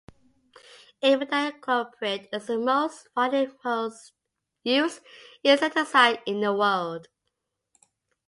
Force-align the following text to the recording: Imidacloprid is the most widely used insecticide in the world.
Imidacloprid 1.03 2.27
is 2.33 2.47
the 2.47 2.57
most 2.57 3.07
widely 3.15 3.47
used 4.63 4.99
insecticide 5.43 6.23
in 6.25 6.39
the 6.41 6.51
world. 6.51 7.07